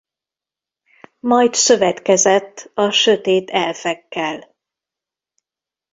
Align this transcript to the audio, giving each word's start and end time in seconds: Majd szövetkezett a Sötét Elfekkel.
Majd 1.19 1.53
szövetkezett 1.53 2.71
a 2.73 2.89
Sötét 2.91 3.49
Elfekkel. 3.49 4.55